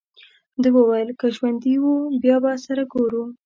[0.61, 3.23] ده وویل: که ژوندي وو، بیا به سره ګورو.